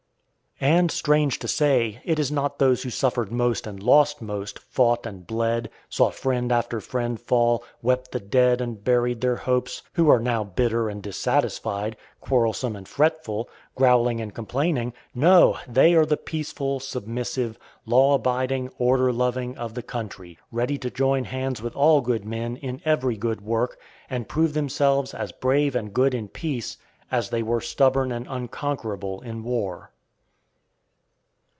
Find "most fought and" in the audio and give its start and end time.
4.21-5.25